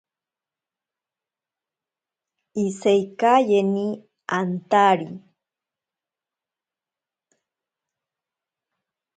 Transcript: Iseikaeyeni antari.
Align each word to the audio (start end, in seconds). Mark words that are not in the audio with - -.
Iseikaeyeni 2.65 3.85
antari. 4.37 5.07